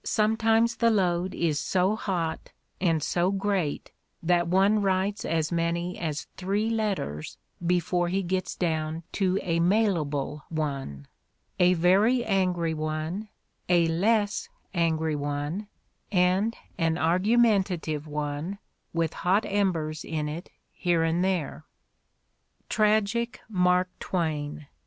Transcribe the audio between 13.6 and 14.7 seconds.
a less